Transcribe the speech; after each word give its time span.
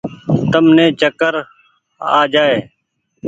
تم 0.51 0.65
ني 0.75 0.85
چڪر 0.99 1.33
آ 2.17 2.19
جآئي۔ 2.33 2.57